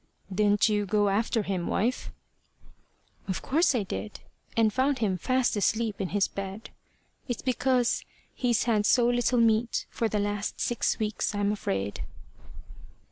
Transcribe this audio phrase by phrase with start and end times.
[0.33, 2.11] "Didn't you go after him, wife?"
[3.27, 4.21] "Of course I did
[4.57, 6.71] and found him fast asleep in his bed.
[7.27, 8.03] It's because
[8.33, 12.01] he's had so little meat for the last six weeks, I'm afraid."